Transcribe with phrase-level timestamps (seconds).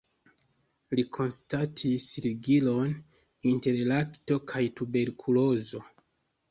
[0.99, 2.97] Li konstatis ligilon
[3.53, 5.89] inter lakto kaj tuberkulozo.